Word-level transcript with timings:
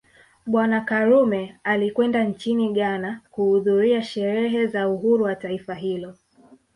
Bwana 0.47 0.81
Karume 0.81 1.55
alikwenda 1.63 2.23
nchini 2.23 2.73
Ghana 2.73 3.21
kuhudhuria 3.31 4.03
sherehe 4.03 4.67
za 4.67 4.89
uhuru 4.89 5.23
wa 5.23 5.35
taifa 5.35 5.73
hilo 5.75 6.15